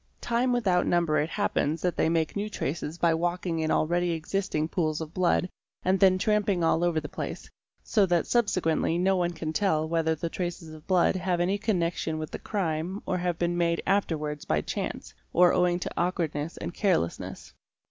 [0.21, 3.19] Time without number it happens that they | 70 554 TRACES OF BLOOD make new
[3.19, 5.47] traces by walking in already existing pools of blood
[5.83, 6.17] and then.
[6.17, 7.47] tramping all over the place,
[7.83, 12.17] so that subsequently no one can tell whether the traces of blood have any connection
[12.17, 16.73] with the crime or have been made afterwards by chance or owing to awkwardness and
[16.73, 17.53] carelessness.